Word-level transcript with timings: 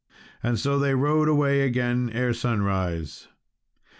And 0.41 0.57
so 0.57 0.79
they 0.79 0.95
rode 0.95 1.27
away 1.27 1.61
again 1.61 2.09
ere 2.11 2.33
sunrise. 2.33 3.27